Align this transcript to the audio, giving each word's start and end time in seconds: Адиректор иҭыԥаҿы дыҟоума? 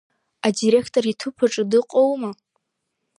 Адиректор 0.47 1.03
иҭыԥаҿы 1.11 1.63
дыҟоума? 1.71 2.31